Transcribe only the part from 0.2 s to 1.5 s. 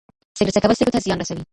سګرټ څکول سږو ته زیان رسوي.